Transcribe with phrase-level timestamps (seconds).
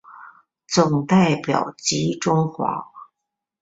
[0.67, 2.85] 总代表吉钟华。